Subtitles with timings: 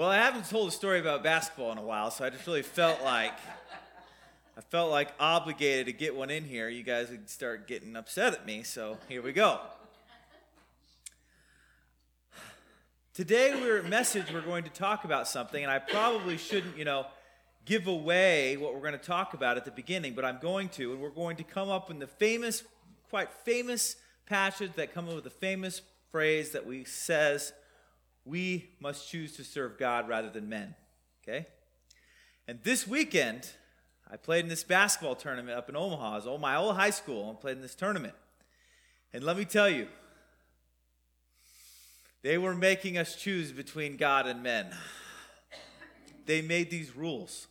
[0.00, 2.62] Well, I haven't told a story about basketball in a while, so I just really
[2.62, 3.34] felt like
[4.56, 6.70] I felt like obligated to get one in here.
[6.70, 9.60] You guys would start getting upset at me, so here we go.
[13.12, 17.04] Today, we're message we're going to talk about something, and I probably shouldn't, you know,
[17.66, 20.92] give away what we're going to talk about at the beginning, but I'm going to,
[20.92, 22.62] and we're going to come up with the famous,
[23.10, 27.52] quite famous passage that comes up with the famous phrase that we says
[28.30, 30.74] we must choose to serve God rather than men.
[31.22, 31.48] Okay?
[32.46, 33.50] And this weekend,
[34.10, 36.18] I played in this basketball tournament up in Omaha.
[36.18, 37.36] It's my old high school.
[37.36, 38.14] I played in this tournament.
[39.12, 39.88] And let me tell you,
[42.22, 44.66] they were making us choose between God and men.
[46.26, 47.48] They made these rules.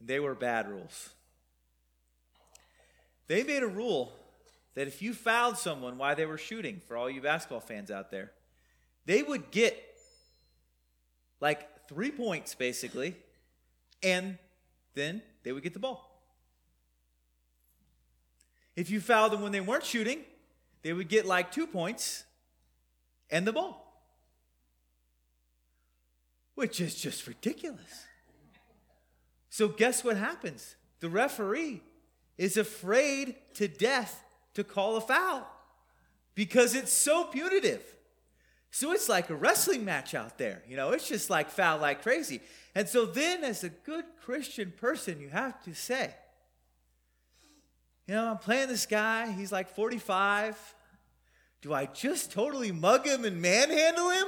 [0.00, 1.10] And they were bad rules.
[3.26, 4.12] They made a rule
[4.74, 8.10] that if you fouled someone while they were shooting, for all you basketball fans out
[8.10, 8.32] there,
[9.06, 9.78] they would get
[11.40, 13.16] like three points basically,
[14.02, 14.38] and
[14.94, 16.10] then they would get the ball.
[18.76, 20.20] If you fouled them when they weren't shooting,
[20.82, 22.24] they would get like two points
[23.30, 23.80] and the ball.
[26.54, 28.06] Which is just ridiculous.
[29.50, 30.76] So, guess what happens?
[31.00, 31.82] The referee
[32.36, 34.24] is afraid to death
[34.54, 35.48] to call a foul
[36.34, 37.82] because it's so punitive.
[38.74, 40.60] So it's like a wrestling match out there.
[40.68, 42.40] You know, it's just like foul like crazy.
[42.74, 46.12] And so then, as a good Christian person, you have to say,
[48.08, 50.74] you know, I'm playing this guy, he's like 45.
[51.62, 54.26] Do I just totally mug him and manhandle him?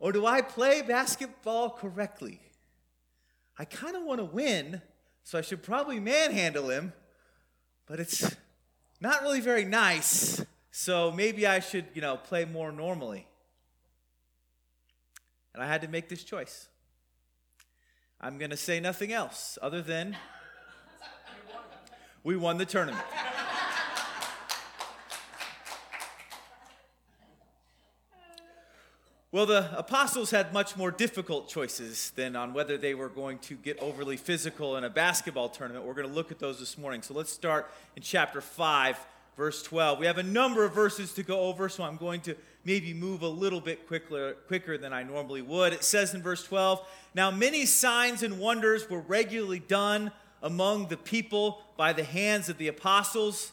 [0.00, 2.40] Or do I play basketball correctly?
[3.58, 4.80] I kind of want to win,
[5.22, 6.94] so I should probably manhandle him,
[7.84, 8.34] but it's
[9.02, 10.42] not really very nice.
[10.80, 13.26] So maybe I should, you know, play more normally.
[15.52, 16.68] And I had to make this choice.
[18.20, 20.16] I'm going to say nothing else other than
[22.22, 23.04] we won the tournament.
[29.32, 33.56] Well, the apostles had much more difficult choices than on whether they were going to
[33.56, 35.84] get overly physical in a basketball tournament.
[35.84, 37.02] We're going to look at those this morning.
[37.02, 38.96] So let's start in chapter 5,
[39.38, 40.00] verse 12.
[40.00, 42.34] We have a number of verses to go over, so I'm going to
[42.64, 45.72] maybe move a little bit quicker, quicker than I normally would.
[45.72, 46.84] It says in verse 12
[47.14, 50.10] Now many signs and wonders were regularly done
[50.42, 53.52] among the people by the hands of the apostles,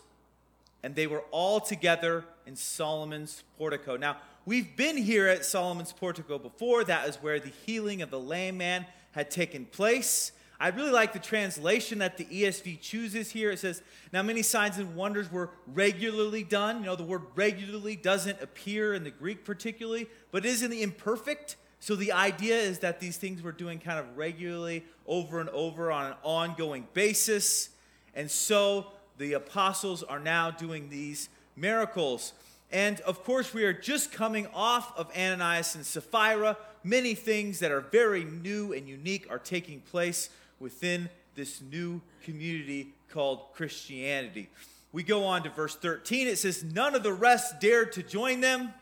[0.83, 3.95] and they were all together in Solomon's portico.
[3.95, 6.83] Now, we've been here at Solomon's portico before.
[6.83, 10.31] That is where the healing of the lame man had taken place.
[10.59, 13.51] I really like the translation that the ESV chooses here.
[13.51, 13.81] It says,
[14.13, 16.79] Now many signs and wonders were regularly done.
[16.79, 20.71] You know, the word regularly doesn't appear in the Greek particularly, but it is in
[20.71, 21.57] the imperfect.
[21.79, 25.91] So the idea is that these things were doing kind of regularly over and over
[25.91, 27.69] on an ongoing basis.
[28.15, 28.87] And so
[29.17, 32.33] the apostles are now doing these miracles.
[32.71, 36.57] And of course, we are just coming off of Ananias and Sapphira.
[36.83, 40.29] Many things that are very new and unique are taking place
[40.65, 44.49] within this new community called Christianity.
[44.91, 46.25] We go on to verse 13.
[46.25, 48.73] It says, None of the rest dared to join them,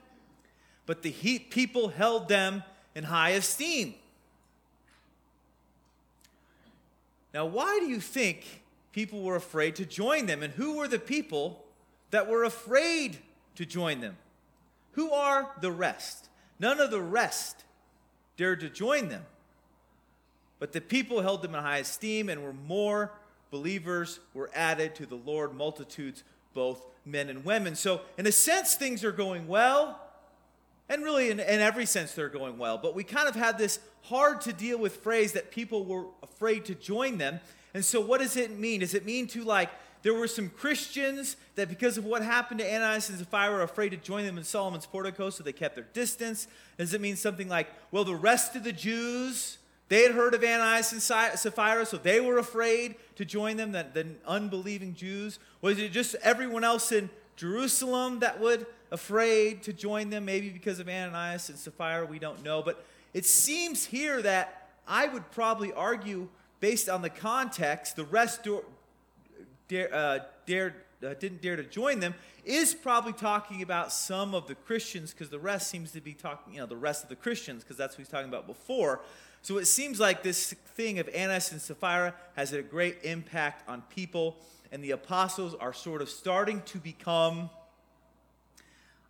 [0.86, 2.64] but the people held them
[2.96, 3.96] in high esteem.
[7.34, 10.42] Now, why do you think people were afraid to join them?
[10.42, 11.66] And who were the people
[12.12, 13.18] that were afraid
[13.56, 14.16] to join them?
[14.94, 16.30] Who are the rest?
[16.62, 17.66] None of the rest
[18.38, 19.26] dared to join them.
[20.64, 23.12] But the people held them in high esteem, and were more
[23.52, 27.76] believers were added to the Lord, multitudes, both men and women.
[27.76, 30.00] So, in a sense, things are going well.
[30.88, 32.78] And really, in, in every sense, they're going well.
[32.78, 36.64] But we kind of had this hard to deal with phrase that people were afraid
[36.68, 37.42] to join them.
[37.74, 38.80] And so, what does it mean?
[38.80, 39.70] Does it mean to like,
[40.02, 43.90] there were some Christians that because of what happened to Ananias and Sapphira were afraid
[43.90, 46.48] to join them in Solomon's portico, so they kept their distance?
[46.78, 49.58] Does it mean something like, well, the rest of the Jews
[49.90, 53.86] they had heard of Ananias and Sapphira, so they were afraid to join them, the,
[53.94, 55.40] the unbelieving Jews.
[55.62, 60.80] Was it just everyone else in Jerusalem that would afraid to join them, maybe because
[60.80, 62.06] of Ananias and Sapphira?
[62.06, 62.62] We don't know.
[62.62, 62.84] But
[63.14, 68.48] it seems here that I would probably argue, based on the context, the rest
[69.68, 70.74] dare, uh, dared,
[71.06, 72.16] uh, didn't dare to join them,
[72.46, 76.54] is probably talking about some of the Christians, because the rest seems to be talking,
[76.54, 79.02] you know, the rest of the Christians, because that's what he's talking about before.
[79.44, 83.82] So it seems like this thing of Ananias and Sapphira has a great impact on
[83.94, 84.38] people,
[84.72, 87.50] and the apostles are sort of starting to become,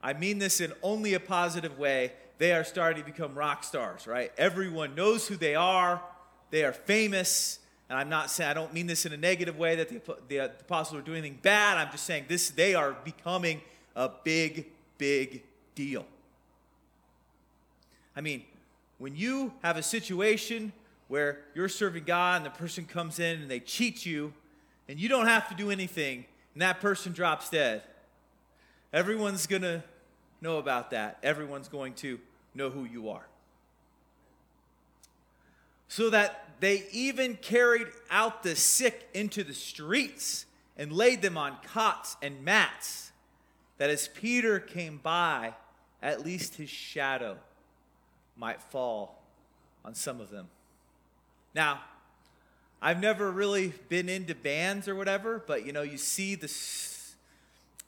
[0.02, 4.08] I mean this in only a positive way, they are starting to become rock stars,
[4.08, 4.32] right?
[4.38, 6.02] Everyone knows who they are.
[6.50, 7.60] They are famous.
[7.88, 10.40] And I'm not saying, I don't mean this in a negative way that the, the,
[10.40, 11.78] uh, the apostles are doing anything bad.
[11.78, 13.62] I'm just saying this, they are becoming
[13.96, 14.66] a big,
[14.98, 15.44] big
[15.76, 16.08] deal.
[18.16, 18.44] I mean,
[18.98, 20.72] when you have a situation
[21.08, 24.34] where you're serving God and the person comes in and they cheat you
[24.88, 27.84] and you don't have to do anything and that person drops dead,
[28.92, 29.84] everyone's going to
[30.42, 31.18] know about that.
[31.24, 32.20] Everyone's going to
[32.54, 33.26] know who you are.
[35.88, 40.46] So that they even carried out the sick into the streets
[40.78, 43.12] and laid them on cots and mats,
[43.78, 45.54] that as Peter came by,
[46.02, 47.38] at least his shadow
[48.38, 49.22] might fall
[49.86, 50.48] on some of them.
[51.54, 51.82] Now,
[52.82, 56.52] I've never really been into bands or whatever, but you know, you see the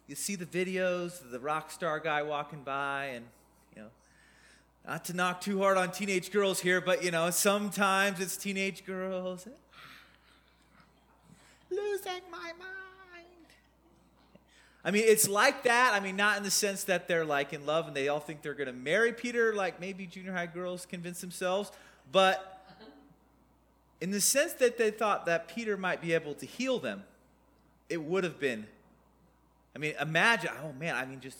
[0.07, 3.25] you see the videos the rock star guy walking by and
[3.75, 3.89] you know,
[4.88, 8.86] not to knock too hard on teenage girls here, but you know, sometimes it's teenage
[8.86, 9.47] girls
[11.69, 12.84] losing my mind.
[14.85, 15.95] I mean, it's like that.
[15.95, 18.43] I mean, not in the sense that they're like in love and they all think
[18.43, 21.71] they're going to marry Peter, like maybe junior high girls convince themselves,
[22.11, 22.63] but
[23.99, 27.03] in the sense that they thought that Peter might be able to heal them,
[27.89, 28.67] it would have been.
[29.75, 31.39] I mean, imagine, oh man, I mean, just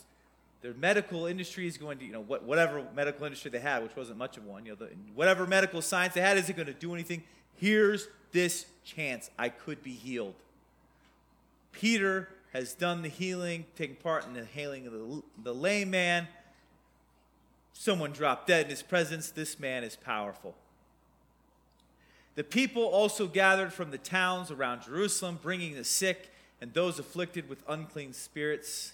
[0.62, 3.94] their medical industry is going to, you know, what, whatever medical industry they had, which
[3.94, 6.66] wasn't much of one, you know, the, whatever medical science they had, is it going
[6.66, 7.22] to do anything?
[7.54, 10.34] Here's this chance I could be healed.
[11.70, 16.26] Peter has done the healing, taken part in the healing of the, the lame man.
[17.74, 19.30] Someone dropped dead in his presence.
[19.30, 20.54] This man is powerful.
[22.34, 26.30] The people also gathered from the towns around Jerusalem, bringing the sick
[26.60, 28.92] and those afflicted with unclean spirits,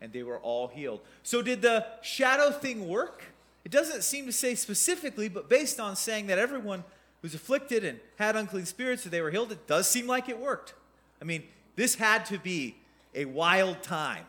[0.00, 1.00] and they were all healed.
[1.24, 3.24] So, did the shadow thing work?
[3.64, 6.84] It doesn't seem to say specifically, but based on saying that everyone
[7.20, 10.38] who's afflicted and had unclean spirits, that they were healed, it does seem like it
[10.38, 10.74] worked.
[11.20, 11.44] I mean,
[11.74, 12.76] this had to be
[13.14, 14.24] a wild time.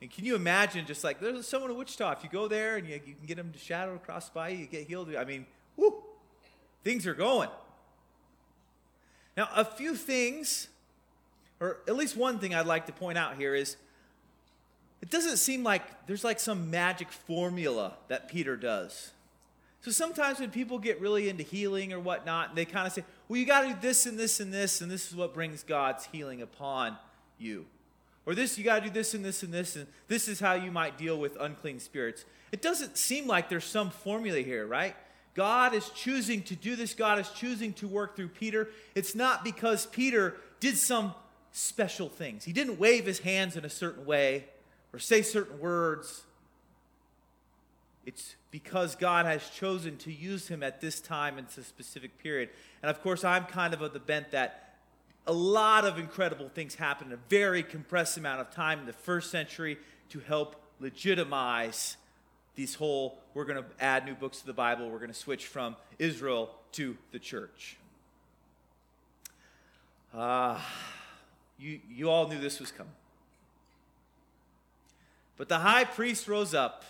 [0.00, 2.86] And can you imagine just like there's someone in Wichita, if you go there and
[2.86, 5.14] you, you can get them to shadow across by you, you get healed.
[5.16, 5.46] I mean,
[5.76, 6.02] whoo,
[6.82, 7.48] things are going.
[9.36, 10.68] Now, a few things,
[11.58, 13.76] or at least one thing I'd like to point out here is
[15.02, 19.10] it doesn't seem like there's like some magic formula that Peter does.
[19.80, 23.38] So sometimes when people get really into healing or whatnot, they kind of say, well,
[23.38, 26.06] you got to do this and this and this, and this is what brings God's
[26.06, 26.96] healing upon
[27.38, 27.66] you.
[28.26, 30.54] Or this, you got to do this and this and this, and this is how
[30.54, 32.24] you might deal with unclean spirits.
[32.52, 34.96] It doesn't seem like there's some formula here, right?
[35.34, 36.94] God is choosing to do this.
[36.94, 38.68] God is choosing to work through Peter.
[38.94, 41.14] It's not because Peter did some
[41.52, 42.44] special things.
[42.44, 44.44] He didn't wave his hands in a certain way
[44.92, 46.22] or say certain words.
[48.06, 52.50] It's because God has chosen to use him at this time in a specific period.
[52.82, 54.63] And of course, I'm kind of of the bent that
[55.26, 58.92] a lot of incredible things happened in a very compressed amount of time in the
[58.92, 59.78] first century
[60.10, 61.96] to help legitimize
[62.56, 65.46] these whole, we're going to add new books to the Bible, we're going to switch
[65.46, 67.76] from Israel to the church.
[70.14, 70.60] Ah, uh,
[71.58, 72.92] you, you all knew this was coming.
[75.36, 76.84] But the high priest rose up.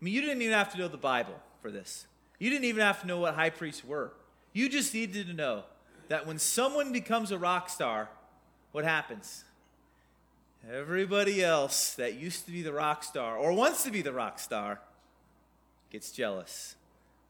[0.00, 2.06] I mean, you didn't even have to know the Bible for this.
[2.38, 4.12] You didn't even have to know what high priests were.
[4.52, 5.64] You just needed to know
[6.12, 8.06] that when someone becomes a rock star,
[8.72, 9.44] what happens?
[10.70, 14.38] Everybody else that used to be the rock star or wants to be the rock
[14.38, 14.78] star
[15.90, 16.76] gets jealous.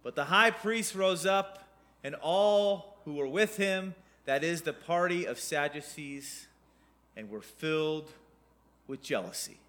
[0.02, 1.62] But the high priest rose up,
[2.02, 6.48] and all who were with him, that is the party of Sadducees,
[7.16, 8.10] and were filled
[8.88, 9.60] with jealousy.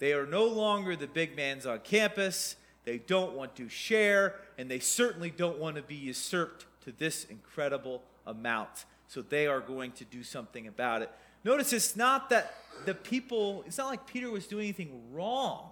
[0.00, 2.56] They are no longer the big mans on campus.
[2.84, 7.24] They don't want to share, and they certainly don't want to be usurped to this
[7.24, 8.86] incredible amount.
[9.08, 11.10] So they are going to do something about it.
[11.44, 15.68] Notice it's not that the people, it's not like Peter was doing anything wrong.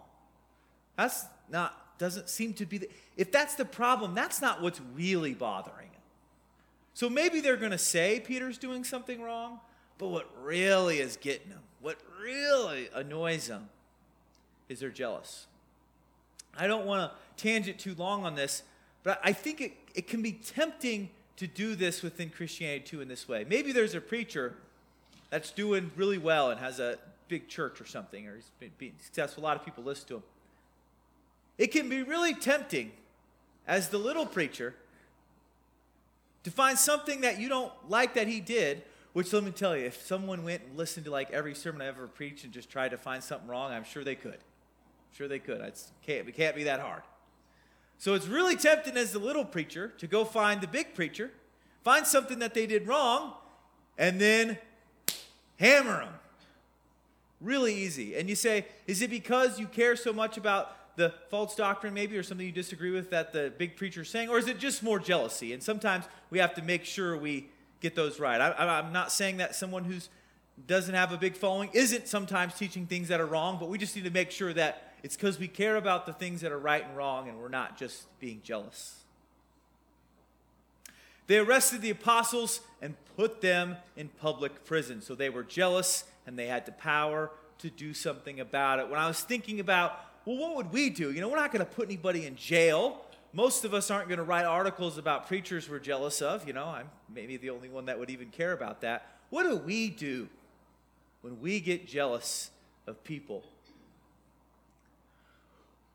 [0.97, 5.35] That's not, doesn't seem to be, the, if that's the problem, that's not what's really
[5.35, 6.01] bothering him.
[6.95, 9.61] So maybe they're going to say Peter's doing something wrong,
[9.99, 13.69] but what really is getting them, what really annoys them,
[14.69, 15.47] is they're jealous.
[16.57, 18.63] I don't want to tangent too long on this,
[19.03, 23.09] but I think it, it can be tempting to do this within Christianity too in
[23.09, 23.45] this way.
[23.49, 24.55] Maybe there's a preacher
[25.31, 26.99] that's doing really well and has a
[27.29, 30.23] big church or something, or he's been successful, a lot of people listen to him.
[31.59, 32.93] It can be really tempting
[33.67, 34.75] as the little preacher
[36.43, 38.83] to find something that you don't like that he did,
[39.13, 41.87] which let me tell you, if someone went and listened to like every sermon I
[41.87, 44.35] ever preached and just tried to find something wrong, I'm sure they could.
[44.35, 45.61] I'm sure they could.
[45.63, 47.03] It's, can't, it can't be that hard.
[47.99, 51.31] So it's really tempting as the little preacher to go find the big preacher,
[51.83, 53.35] find something that they did wrong,
[53.97, 54.59] and then
[55.59, 56.15] hammer them.
[57.41, 58.15] Really easy.
[58.17, 62.17] And you say, is it because you care so much about the false doctrine, maybe,
[62.17, 64.29] or something you disagree with that the big preacher is saying?
[64.29, 65.53] Or is it just more jealousy?
[65.53, 67.49] And sometimes we have to make sure we
[67.81, 68.41] get those right.
[68.41, 69.97] I, am not saying that someone who
[70.67, 73.95] doesn't have a big following isn't sometimes teaching things that are wrong, but we just
[73.97, 76.83] need to make sure that it's because we care about the things that are right
[76.83, 79.03] and wrong and we're not just being jealous.
[81.27, 85.03] They arrested the apostles and put them in public prison.
[85.03, 88.89] So they were jealous and they had the power to do something about it.
[88.89, 91.13] When I was thinking about, well, what would we do?
[91.13, 93.05] You know, we're not going to put anybody in jail.
[93.35, 96.47] Most of us aren't going to write articles about preachers we're jealous of.
[96.47, 99.07] You know, I'm maybe the only one that would even care about that.
[99.29, 100.31] What do we do
[101.21, 102.51] when we get jealous
[102.87, 103.45] of people?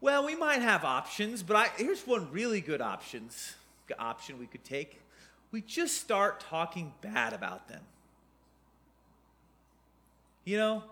[0.02, 3.56] Well, we might have options, but I, here's one really good options
[3.98, 5.00] option we could take.
[5.52, 7.82] We just start talking bad about them.
[10.46, 10.84] You know,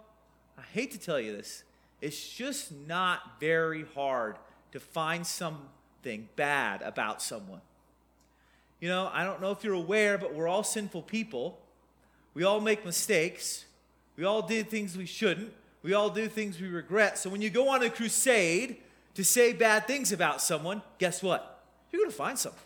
[0.57, 1.63] I hate to tell you this,
[2.01, 4.37] it's just not very hard
[4.71, 7.61] to find something bad about someone.
[8.79, 11.59] You know, I don't know if you're aware, but we're all sinful people.
[12.33, 13.65] We all make mistakes.
[14.15, 15.53] We all did things we shouldn't.
[15.81, 17.17] We all do things we regret.
[17.17, 18.77] So when you go on a crusade
[19.17, 21.63] to say bad things about someone, guess what?
[21.89, 22.61] You're going to find something.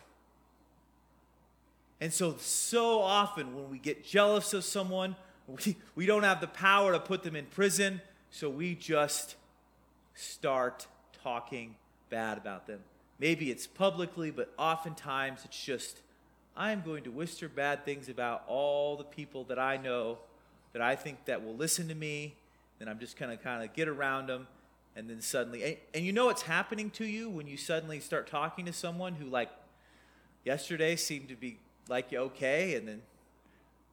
[2.02, 5.16] And so, so often when we get jealous of someone,
[5.48, 9.38] we, we don't have the power to put them in prison, so we just
[10.14, 10.88] start
[11.24, 11.76] talking
[12.10, 12.82] bad about them.
[13.18, 16.02] Maybe it's publicly, but oftentimes it's just,
[16.58, 20.18] I'm going to whisper bad things about all the people that I know
[20.74, 22.36] that I think that will listen to me.
[22.78, 24.48] Then I'm just going to kind of get around them.
[24.96, 28.28] And then suddenly, and, and you know what's happening to you when you suddenly start
[28.28, 29.50] talking to someone who, like,
[30.44, 33.02] yesterday seemed to be like you okay, and then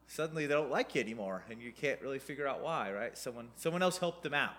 [0.07, 3.17] suddenly they don't like you anymore, and you can't really figure out why, right?
[3.17, 4.55] Someone, someone else helped them out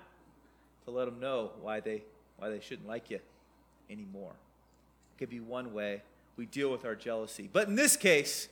[0.85, 2.03] to let them know why they,
[2.37, 3.19] why they shouldn't like you
[3.89, 4.33] anymore.
[5.13, 6.01] It could be one way
[6.37, 7.49] we deal with our jealousy.
[7.51, 8.47] But in this case,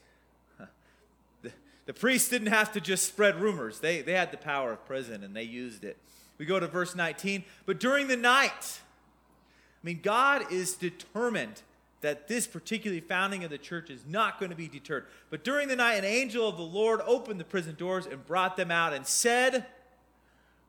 [1.41, 1.51] the,
[1.85, 3.79] the priests didn't have to just spread rumors.
[3.79, 5.97] They, they had the power of prison and they used it.
[6.37, 7.43] We go to verse 19.
[7.65, 8.79] But during the night,
[9.83, 11.61] I mean, God is determined
[12.01, 15.05] that this particular founding of the church is not going to be deterred.
[15.29, 18.55] But during the night, an angel of the Lord opened the prison doors and brought
[18.55, 19.65] them out and said,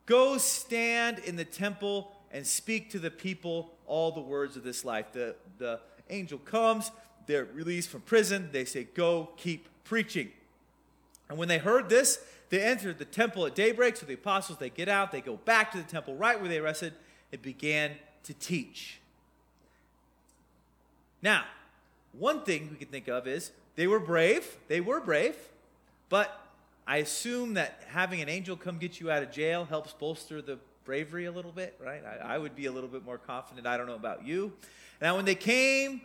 [0.05, 4.83] Go stand in the temple and speak to the people all the words of this
[4.83, 5.11] life.
[5.11, 6.91] The, the angel comes,
[7.27, 8.49] they're released from prison.
[8.51, 10.31] They say, Go keep preaching.
[11.29, 13.97] And when they heard this, they entered the temple at daybreak.
[13.97, 16.59] So the apostles, they get out, they go back to the temple right where they
[16.59, 16.93] rested,
[17.31, 17.91] and began
[18.23, 18.99] to teach.
[21.21, 21.45] Now,
[22.11, 24.57] one thing we can think of is they were brave.
[24.67, 25.35] They were brave.
[26.09, 26.39] But
[26.87, 30.57] I assume that having an angel come get you out of jail helps bolster the
[30.85, 32.01] bravery a little bit, right?
[32.03, 33.67] I, I would be a little bit more confident.
[33.67, 34.53] I don't know about you.
[34.99, 36.01] Now, when they came,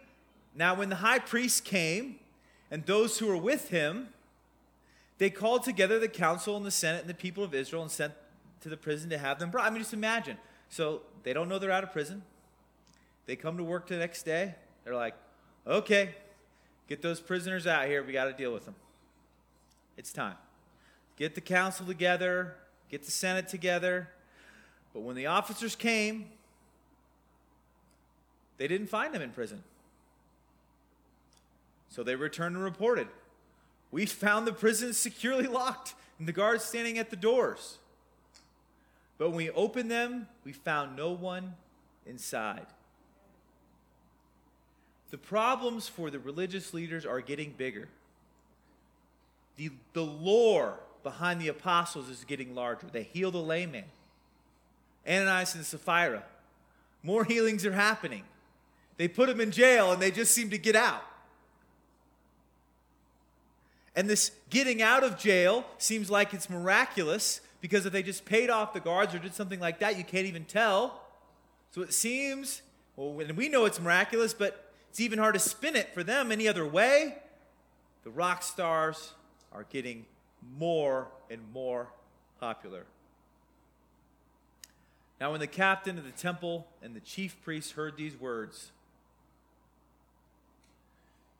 [0.54, 2.16] now when the high priest came
[2.70, 4.08] and those who were with him,
[5.18, 8.12] they called together the council and the Senate and the people of Israel and sent
[8.60, 9.66] to the prison to have them brought.
[9.66, 10.36] I mean, just imagine.
[10.68, 12.22] So they don't know they're out of prison.
[13.26, 14.54] They come to work the next day.
[14.84, 15.14] They're like,
[15.66, 16.14] okay,
[16.88, 18.02] get those prisoners out here.
[18.02, 18.74] We got to deal with them.
[19.96, 20.36] It's time.
[21.16, 22.56] Get the council together,
[22.90, 24.08] get the Senate together.
[24.92, 26.26] But when the officers came,
[28.58, 29.62] they didn't find them in prison.
[31.88, 33.08] So they returned and reported.
[33.94, 37.78] We found the prison securely locked and the guards standing at the doors.
[39.18, 41.54] But when we opened them, we found no one
[42.04, 42.66] inside.
[45.12, 47.86] The problems for the religious leaders are getting bigger.
[49.58, 52.88] The, the lore behind the apostles is getting larger.
[52.90, 53.84] They heal the layman.
[55.06, 56.24] Ananias and Sapphira.
[57.04, 58.24] More healings are happening.
[58.96, 61.04] They put them in jail and they just seem to get out.
[63.96, 68.50] And this getting out of jail seems like it's miraculous because if they just paid
[68.50, 71.00] off the guards or did something like that, you can't even tell.
[71.70, 72.62] So it seems,
[72.96, 76.30] well, and we know it's miraculous, but it's even hard to spin it for them
[76.30, 77.16] any other way.
[78.04, 79.12] The rock stars
[79.52, 80.06] are getting
[80.58, 81.88] more and more
[82.38, 82.84] popular.
[85.20, 88.72] Now, when the captain of the temple and the chief priests heard these words,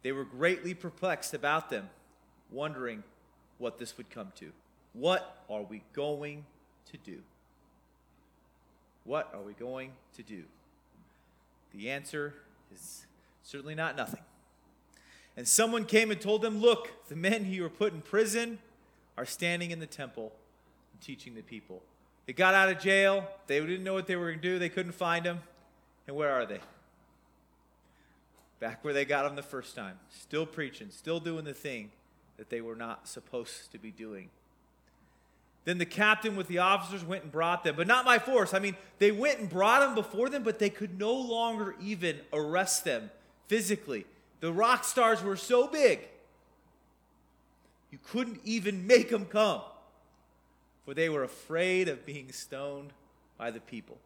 [0.03, 1.91] they were greatly perplexed about them,
[2.51, 3.03] wondering
[3.59, 4.53] what this would come to.
[4.93, 6.45] What are we going
[6.93, 7.19] to do?
[9.05, 10.45] What are we going to do?
[11.75, 12.35] The answer
[12.73, 13.07] is
[13.43, 14.21] certainly not nothing.
[15.37, 18.59] And someone came and told them, Look, the men who were put in prison
[19.19, 20.33] are standing in the temple
[20.93, 21.83] and teaching the people.
[22.27, 23.27] They got out of jail.
[23.47, 24.59] They didn't know what they were going to do.
[24.59, 25.41] They couldn't find them.
[26.07, 26.61] And where are they?
[28.61, 29.99] Back where they got them the first time.
[30.11, 31.91] Still preaching, still doing the thing
[32.37, 34.29] that they were not supposed to be doing.
[35.65, 38.53] Then the captain with the officers went and brought them, but not by force.
[38.53, 42.21] I mean, they went and brought them before them, but they could no longer even
[42.33, 43.11] arrest them
[43.49, 44.05] physically.
[44.41, 46.01] The rock stars were so big,
[47.91, 49.63] you couldn't even make them come,
[50.85, 52.93] for they were afraid of being stoned
[53.39, 53.97] by the people.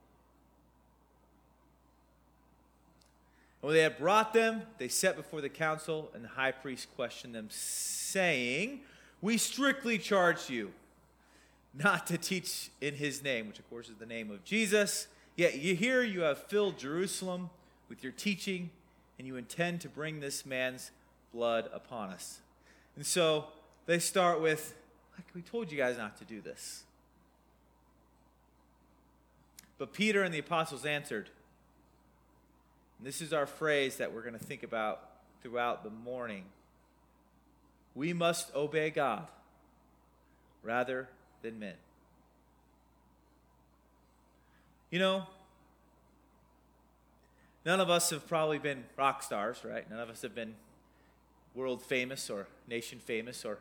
[3.60, 7.34] When they had brought them, they set before the council, and the high priest questioned
[7.34, 8.80] them, saying,
[9.20, 10.72] We strictly charge you
[11.74, 15.08] not to teach in his name, which of course is the name of Jesus.
[15.36, 17.50] Yet you here you have filled Jerusalem
[17.88, 18.70] with your teaching,
[19.18, 20.92] and you intend to bring this man's
[21.32, 22.40] blood upon us.
[22.96, 23.46] And so
[23.86, 24.74] they start with,
[25.16, 26.84] like we told you guys not to do this.
[29.78, 31.30] But Peter and the apostles answered,
[32.98, 35.00] and this is our phrase that we're going to think about
[35.42, 36.44] throughout the morning.
[37.94, 39.28] We must obey God
[40.62, 41.08] rather
[41.42, 41.74] than men.
[44.90, 45.26] You know,
[47.64, 49.88] none of us have probably been rock stars, right?
[49.88, 50.54] None of us have been
[51.54, 53.58] world famous or nation famous, or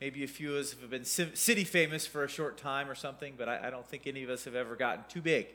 [0.00, 3.34] maybe a few of us have been city famous for a short time or something,
[3.36, 5.46] but I, I don't think any of us have ever gotten too big.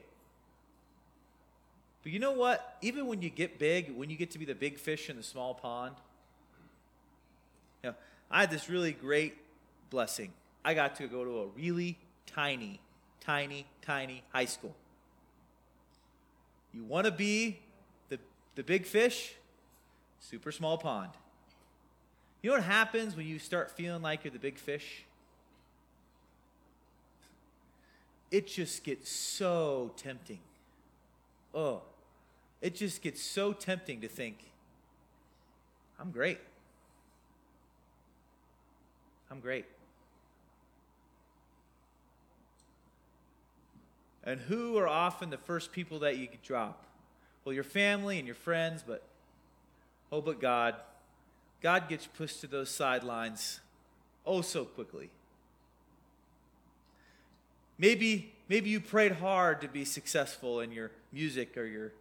[2.08, 2.78] But you know what?
[2.82, 5.24] Even when you get big, when you get to be the big fish in the
[5.24, 5.94] small pond,
[7.84, 7.96] you know,
[8.32, 9.36] I had this really great
[9.90, 10.32] blessing
[10.64, 12.80] I got to go to a really tiny,
[13.20, 14.74] tiny, tiny high school.
[16.74, 17.60] You want to be
[18.08, 18.20] the,
[18.56, 19.34] the big fish?
[20.22, 21.12] Super small pond.
[22.42, 25.04] You know what happens when you start feeling like you're the big fish?
[28.32, 30.40] It just gets so tempting.
[31.54, 31.82] Oh,
[32.62, 34.38] it just gets so tempting to think,
[36.00, 36.40] I'm great.
[39.30, 39.66] I'm great.
[44.24, 46.86] And who are often the first people that you drop?
[47.46, 49.04] Well, your family and your friends, but
[50.12, 50.76] oh, but God.
[51.62, 53.62] God gets pushed to those sidelines
[54.26, 55.10] oh so quickly.
[57.80, 61.94] Maybe, maybe you prayed hard to be successful in your music or your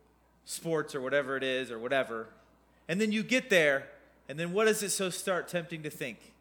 [0.47, 2.29] sports or whatever it is or whatever.
[2.89, 3.89] And then you get there,
[4.29, 6.33] and then what does it so start tempting to think?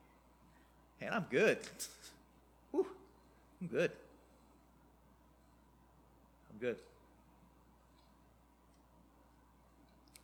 [1.02, 1.58] Man, I'm good.
[2.72, 2.88] Whew,
[3.60, 3.92] I'm good.
[6.54, 6.78] I'm good.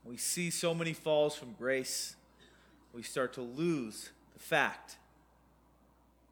[0.06, 2.16] We see so many falls from grace,
[2.94, 4.98] we start to lose the fact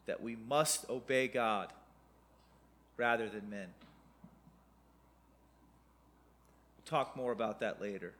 [0.06, 1.72] that we must obey God
[2.98, 3.68] rather than men.
[6.78, 8.14] We'll talk more about that later.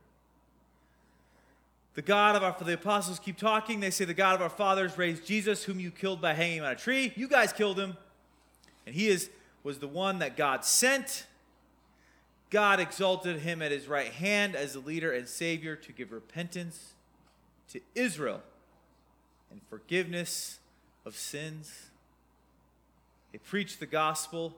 [1.96, 3.80] The God of our fathers, the apostles keep talking.
[3.80, 6.72] They say the God of our fathers raised Jesus, whom you killed by hanging on
[6.72, 7.12] a tree.
[7.16, 7.98] You guys killed him,
[8.86, 9.30] and he is
[9.64, 11.26] was the one that God sent
[12.50, 16.94] God exalted him at his right hand as the leader and savior to give repentance
[17.72, 18.42] to Israel
[19.52, 20.60] and forgiveness
[21.06, 21.90] of sins.
[23.32, 24.56] They preach the gospel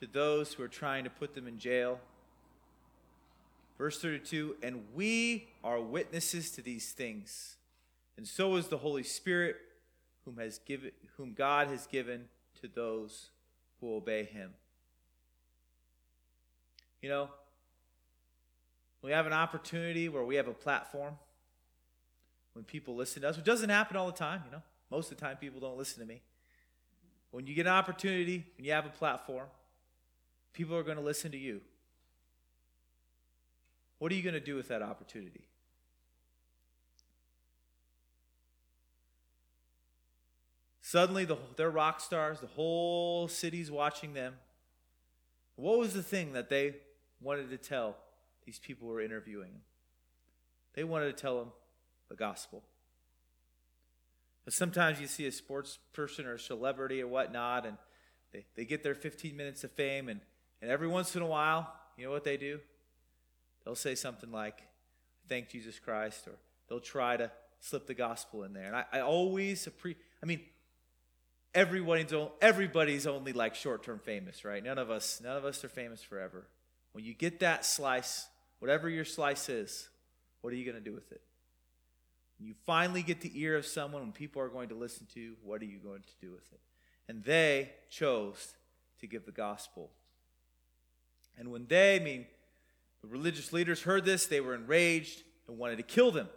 [0.00, 2.00] to those who are trying to put them in jail.
[3.78, 7.56] Verse 32 And we are witnesses to these things,
[8.16, 9.56] and so is the Holy Spirit,
[10.24, 12.26] whom, has given, whom God has given
[12.60, 13.30] to those
[13.80, 14.50] who obey him.
[17.02, 17.30] You know,
[19.02, 21.14] we have an opportunity where we have a platform
[22.54, 24.62] when people listen to us, which doesn't happen all the time, you know.
[24.90, 26.22] Most of the time, people don't listen to me.
[27.30, 29.46] When you get an opportunity, when you have a platform,
[30.52, 31.60] people are going to listen to you.
[33.98, 35.48] What are you going to do with that opportunity?
[40.82, 42.40] Suddenly, the, they're rock stars.
[42.40, 44.34] The whole city's watching them.
[45.56, 46.76] What was the thing that they
[47.20, 47.96] wanted to tell
[48.44, 49.62] these people who were interviewing them?
[50.74, 51.48] They wanted to tell them
[52.08, 52.62] the gospel.
[54.44, 57.78] But sometimes you see a sports person or a celebrity or whatnot, and
[58.32, 60.20] they, they get their 15 minutes of fame, and,
[60.62, 62.60] and every once in a while, you know what they do?
[63.66, 64.62] They'll say something like,
[65.28, 66.36] Thank Jesus Christ, or
[66.68, 68.66] they'll try to slip the gospel in there.
[68.66, 70.40] And I, I always appreciate, I mean,
[71.52, 74.62] everybody's, everybody's only like short-term famous, right?
[74.62, 76.46] None of us, none of us are famous forever.
[76.92, 78.28] When you get that slice,
[78.60, 79.88] whatever your slice is,
[80.42, 81.22] what are you going to do with it?
[82.38, 85.20] When you finally get the ear of someone, when people are going to listen to,
[85.20, 86.60] you, what are you going to do with it?
[87.08, 88.54] And they chose
[89.00, 89.90] to give the gospel.
[91.36, 92.26] And when they, I mean,
[93.02, 96.28] the religious leaders heard this, they were enraged and wanted to kill them.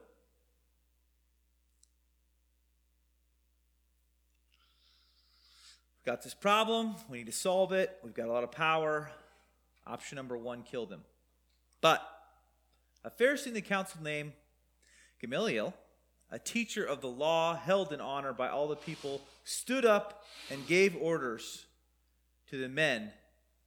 [5.98, 6.96] We've got this problem.
[7.10, 7.98] We need to solve it.
[8.04, 9.12] We've got a lot of power.
[9.86, 11.02] Option number one kill them.
[11.82, 12.02] But
[13.04, 14.34] a Pharisee in the council named
[15.20, 15.74] Gamaliel,
[16.32, 20.68] a teacher of the law held in honor by all the people, stood up and
[20.68, 21.66] gave orders
[22.50, 23.12] to the men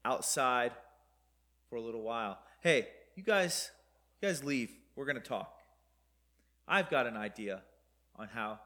[0.04, 0.72] outside
[1.68, 2.38] for a little while.
[2.62, 3.72] Hey, you guys,
[4.20, 4.70] you guys leave.
[4.94, 5.58] We're going to talk.
[6.68, 7.62] I've got an idea
[8.14, 8.60] on how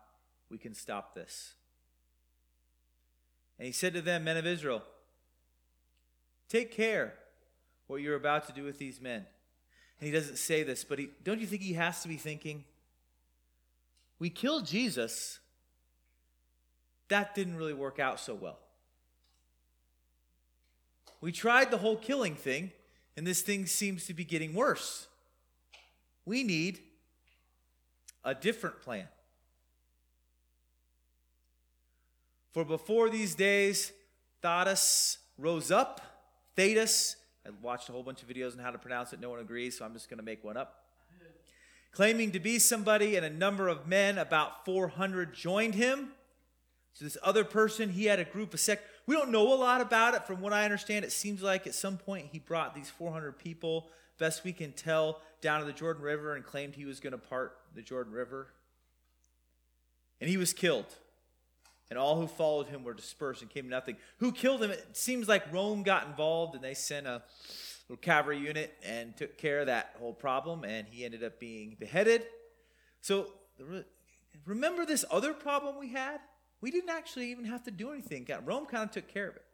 [0.50, 1.54] we can stop this.
[3.58, 4.82] And he said to them, Men of Israel,
[6.50, 7.14] take care
[7.86, 9.24] what you're about to do with these men.
[9.98, 12.64] And he doesn't say this, but he, don't you think he has to be thinking?
[14.18, 15.38] We killed Jesus.
[17.08, 18.58] That didn't really work out so well.
[21.22, 22.72] We tried the whole killing thing,
[23.16, 25.06] and this thing seems to be getting worse.
[26.24, 26.80] We need
[28.24, 29.08] a different plan.
[32.52, 33.92] For before these days,
[34.42, 36.00] Theudas rose up,
[36.56, 39.20] Theudas, I watched a whole bunch of videos on how to pronounce it.
[39.20, 40.82] No one agrees, so I'm just going to make one up.
[41.92, 46.12] Claiming to be somebody, and a number of men, about 400, joined him.
[46.92, 48.84] So this other person, he had a group of sect.
[49.06, 50.26] We don't know a lot about it.
[50.26, 53.88] From what I understand, it seems like at some point he brought these 400 people,
[54.18, 57.18] best we can tell, down to the Jordan River and claimed he was going to
[57.18, 58.48] part the Jordan River.
[60.20, 60.86] And he was killed.
[61.88, 63.96] And all who followed him were dispersed and came to nothing.
[64.18, 64.72] Who killed him?
[64.72, 67.22] It seems like Rome got involved and they sent a
[67.88, 71.76] little cavalry unit and took care of that whole problem, and he ended up being
[71.78, 72.24] beheaded.
[73.02, 73.28] So
[74.44, 76.18] remember this other problem we had?
[76.60, 78.26] We didn't actually even have to do anything.
[78.44, 79.44] Rome kind of took care of it.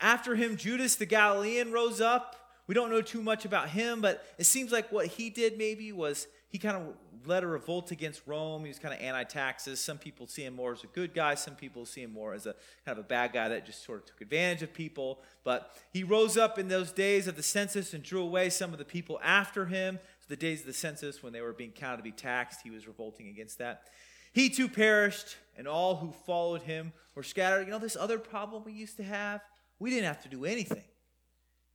[0.00, 2.36] After him, Judas the Galilean rose up.
[2.66, 5.92] We don't know too much about him, but it seems like what he did maybe
[5.92, 6.94] was he kind of
[7.26, 8.62] led a revolt against Rome.
[8.62, 9.80] He was kind of anti-taxes.
[9.80, 11.34] Some people see him more as a good guy.
[11.34, 12.54] Some people see him more as a
[12.86, 15.20] kind of a bad guy that just sort of took advantage of people.
[15.44, 18.78] But he rose up in those days of the census and drew away some of
[18.78, 19.98] the people after him.
[20.20, 22.70] So the days of the census when they were being counted to be taxed, he
[22.70, 23.88] was revolting against that.
[24.32, 27.66] He too perished, and all who followed him were scattered.
[27.66, 29.40] You know, this other problem we used to have,
[29.78, 30.84] we didn't have to do anything.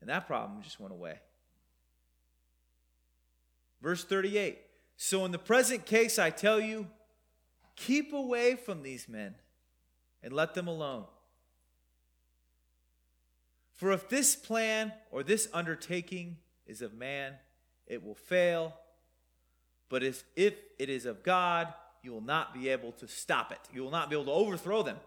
[0.01, 1.19] And that problem just went away.
[3.81, 4.59] Verse 38
[4.97, 6.87] So, in the present case, I tell you,
[7.75, 9.35] keep away from these men
[10.23, 11.05] and let them alone.
[13.73, 17.33] For if this plan or this undertaking is of man,
[17.85, 18.73] it will fail.
[19.89, 21.73] But if, if it is of God,
[22.05, 23.59] you will not be able to stop it.
[23.73, 24.97] You will not be able to overthrow them.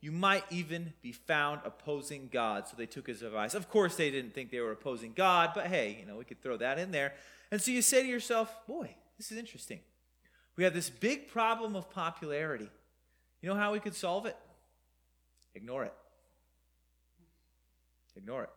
[0.00, 2.68] You might even be found opposing God.
[2.68, 3.54] So they took his advice.
[3.54, 6.42] Of course, they didn't think they were opposing God, but hey, you know, we could
[6.42, 7.14] throw that in there.
[7.50, 9.80] And so you say to yourself, boy, this is interesting.
[10.56, 12.70] We have this big problem of popularity.
[13.42, 14.36] You know how we could solve it?
[15.54, 15.94] Ignore it.
[18.16, 18.50] Ignore it.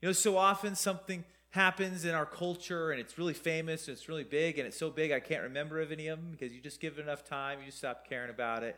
[0.00, 4.08] You know, so often something happens in our culture and it's really famous and it's
[4.08, 6.60] really big and it's so big I can't remember of any of them because you
[6.60, 8.76] just give it enough time, you just stop caring about it.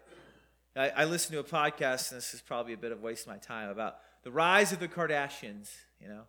[0.77, 3.33] I, I listened to a podcast, and this is probably a bit of waste of
[3.33, 5.71] my time, about the rise of the Kardashians,
[6.03, 6.25] you know.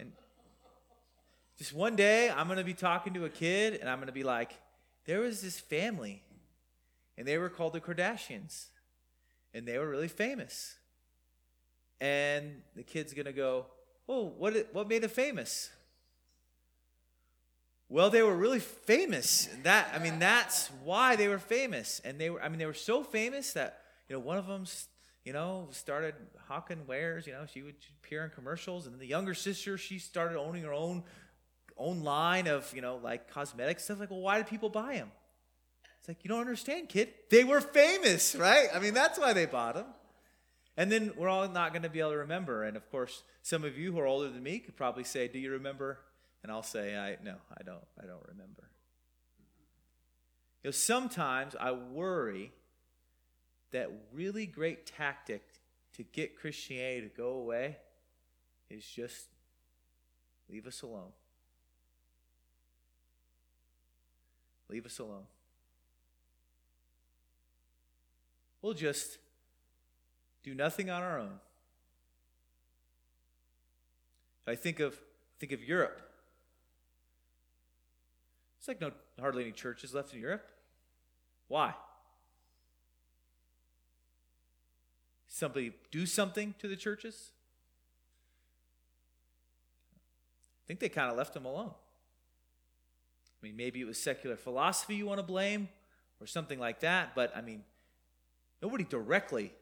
[0.00, 0.10] And
[1.56, 4.12] just one day, I'm going to be talking to a kid, and I'm going to
[4.12, 4.58] be like,
[5.06, 6.24] there was this family,
[7.16, 8.66] and they were called the Kardashians,
[9.54, 10.74] and they were really famous.
[12.00, 13.66] And the kid's going to go,
[14.12, 15.70] Oh, what, what made them famous?
[17.88, 19.48] Well, they were really famous.
[19.62, 22.00] That I mean, that's why they were famous.
[22.04, 24.64] And they were, I mean, they were so famous that you know one of them,
[25.24, 26.16] you know, started
[26.48, 27.24] hawking wares.
[27.28, 30.72] You know, she would appear in commercials, and the younger sister, she started owning her
[30.72, 31.04] own
[31.76, 34.00] own line of you know like cosmetic stuff.
[34.00, 35.12] Like, well, why did people buy them?
[36.00, 37.10] It's like you don't understand, kid.
[37.30, 38.68] They were famous, right?
[38.74, 39.86] I mean, that's why they bought them.
[40.76, 42.64] And then we're all not going to be able to remember.
[42.64, 45.38] And of course, some of you who are older than me could probably say, "Do
[45.38, 45.98] you remember?"
[46.42, 47.84] And I'll say, "I no, I don't.
[48.02, 48.70] I don't remember."
[50.62, 52.52] You know, sometimes I worry
[53.72, 55.42] that really great tactic
[55.94, 57.78] to get Christianity to go away
[58.68, 59.26] is just
[60.48, 61.12] leave us alone.
[64.68, 65.26] Leave us alone.
[68.62, 69.18] we'll just
[70.42, 71.40] do nothing on our own.
[74.46, 74.98] I think of
[75.38, 76.00] think of Europe.
[78.58, 80.46] It's like no hardly any churches left in Europe.
[81.48, 81.74] Why?
[85.28, 87.30] Somebody do something to the churches?
[90.64, 91.72] I think they kind of left them alone.
[93.40, 95.68] I mean, maybe it was secular philosophy you want to blame
[96.20, 97.64] or something like that, but I mean,
[98.60, 99.52] nobody directly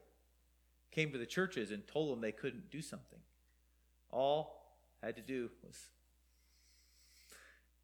[0.91, 3.19] came to the churches and told them they couldn't do something.
[4.11, 4.59] All
[5.03, 5.79] had to do was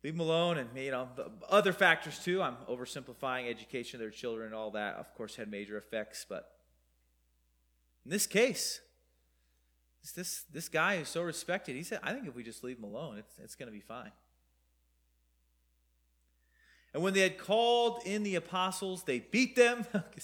[0.02, 1.08] leave them alone and you know
[1.48, 2.42] other factors too.
[2.42, 6.52] I'm oversimplifying education of their children and all that of course had major effects but
[8.04, 8.80] in this case
[10.14, 12.84] this this guy who's so respected he said i think if we just leave him
[12.84, 14.12] alone it's, it's going to be fine.
[16.92, 19.86] And when they had called in the apostles they beat them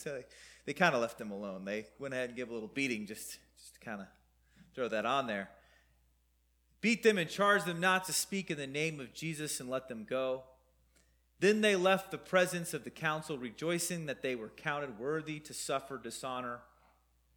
[0.70, 3.38] they kind of left them alone they went ahead and gave a little beating just
[3.59, 4.06] just to kind of
[4.72, 5.48] throw that on there
[6.80, 9.88] beat them and charged them not to speak in the name of Jesus and let
[9.88, 10.44] them go.
[11.38, 15.54] Then they left the presence of the council, rejoicing that they were counted worthy to
[15.54, 16.61] suffer dishonor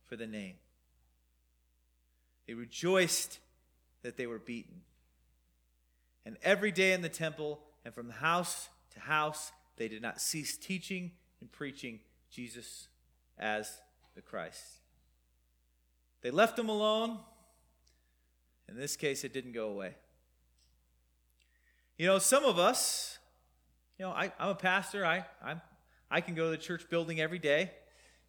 [0.04, 0.56] for the name.
[2.48, 3.40] They rejoiced
[4.02, 4.82] that they were beaten.
[6.26, 10.58] And every day in the temple and from house to house, they did not cease
[10.58, 12.88] teaching and preaching Jesus
[13.38, 13.82] as
[14.16, 14.64] the Christ.
[16.22, 17.20] They left him alone
[18.74, 19.96] in this case, it didn't go away.
[21.98, 23.20] You know, some of us,
[24.00, 25.06] you know, I, am a pastor.
[25.06, 25.62] I, I'm,
[26.10, 27.72] I can go to the church building every day.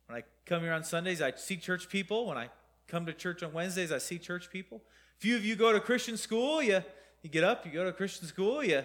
[0.06, 2.26] When I come here on Sundays, I see church people.
[2.26, 2.50] When I
[2.88, 4.82] come to church on Wednesdays, I see church people.
[5.16, 6.62] A few of you go to Christian school.
[6.62, 6.82] You,
[7.22, 8.82] you get up, you go to Christian school, you,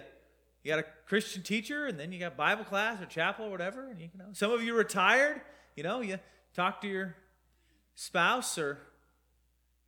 [0.62, 3.88] you got a Christian teacher, and then you got Bible class or chapel or whatever.
[3.88, 5.40] And you, know, some of you retired.
[5.76, 6.18] You know, you
[6.54, 7.16] talk to your
[7.94, 8.78] spouse or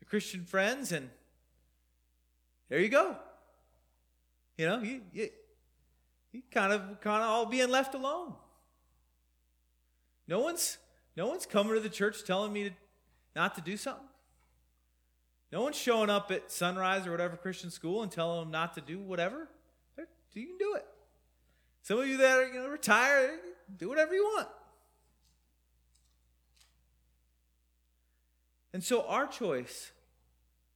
[0.00, 1.10] your Christian friends, and
[2.68, 3.16] there you go.
[4.56, 5.28] You know, you, you,
[6.32, 8.34] you kind of kind of all being left alone.
[10.26, 10.78] No one's
[11.16, 12.74] no one's coming to the church telling me to,
[13.36, 14.06] not to do something.
[15.50, 18.80] No one's showing up at sunrise or whatever Christian school and telling them not to
[18.80, 19.48] do whatever.
[20.34, 20.86] You can do it.
[21.82, 23.40] Some of you that are you know retired,
[23.76, 24.48] do whatever you want.
[28.72, 29.92] And so our choice,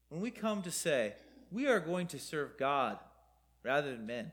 [0.09, 1.15] when we come to say,
[1.51, 2.99] we are going to serve God
[3.63, 4.33] rather than men.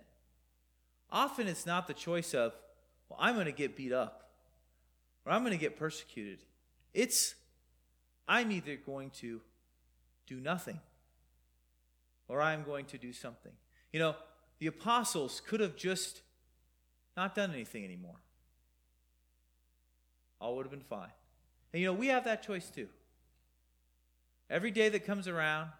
[1.12, 2.53] Often it's not the choice of,
[3.07, 4.31] well, I'm going to get beat up
[5.25, 6.39] or I'm going to get persecuted.
[6.93, 7.36] It's,
[8.27, 9.41] I'm either going to
[10.27, 10.79] do nothing
[12.27, 13.51] or I'm going to do something.
[13.91, 14.15] You know,
[14.63, 16.21] the apostles could have just
[17.17, 18.15] not done anything anymore.
[20.39, 21.12] All would have been fine.
[21.73, 22.88] And you know, we have that choice too.
[24.49, 25.71] Every day that comes around,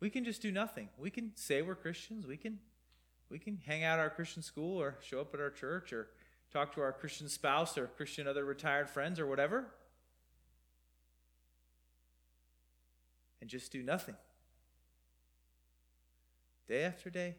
[0.00, 0.88] we can just do nothing.
[0.96, 2.26] We can say we're Christians.
[2.26, 2.60] We can
[3.28, 6.08] we can hang out at our Christian school or show up at our church or
[6.50, 9.66] talk to our Christian spouse or Christian other retired friends or whatever.
[13.42, 14.14] And just do nothing.
[16.68, 17.36] Day after day,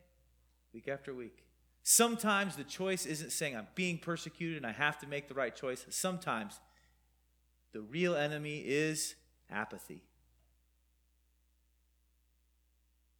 [0.74, 1.44] week after week.
[1.84, 5.56] Sometimes the choice isn't saying I'm being persecuted and I have to make the right
[5.56, 5.86] choice.
[5.90, 6.60] Sometimes
[7.72, 9.16] the real enemy is
[9.50, 10.04] apathy.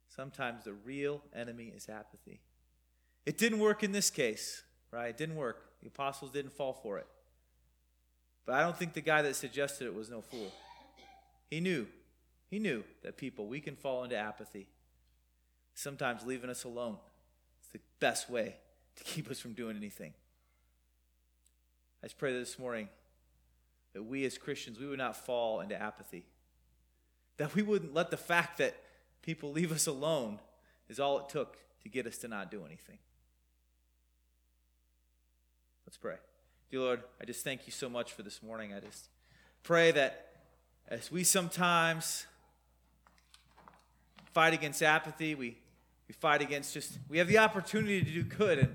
[0.08, 2.40] Sometimes the real enemy is apathy.
[3.24, 5.10] It didn't work in this case, right?
[5.10, 5.80] It didn't work.
[5.80, 7.06] The apostles didn't fall for it.
[8.44, 10.52] But I don't think the guy that suggested it was no fool.
[11.50, 11.86] He knew.
[12.50, 14.66] He knew that people, we can fall into apathy.
[15.74, 16.96] Sometimes leaving us alone
[17.62, 18.56] is the best way
[18.96, 20.12] to keep us from doing anything.
[22.02, 22.88] I just pray this morning
[23.92, 26.26] that we as Christians, we would not fall into apathy.
[27.36, 28.76] That we wouldn't let the fact that
[29.22, 30.38] people leave us alone
[30.88, 32.98] is all it took to get us to not do anything.
[35.86, 36.16] Let's pray.
[36.70, 38.72] Dear Lord, I just thank you so much for this morning.
[38.72, 39.08] I just
[39.62, 40.26] pray that
[40.88, 42.26] as we sometimes
[44.32, 45.58] fight against apathy, we,
[46.08, 48.74] we fight against just, we have the opportunity to do good, and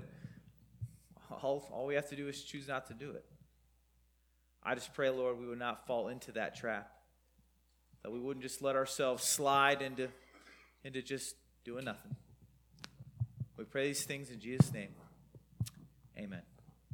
[1.42, 3.24] all, all we have to do is choose not to do it.
[4.62, 6.90] I just pray, Lord, we would not fall into that trap,
[8.02, 10.08] that we wouldn't just let ourselves slide into
[10.84, 12.14] into just doing nothing.
[13.56, 14.90] We pray these things in Jesus' name.
[16.16, 16.42] Amen.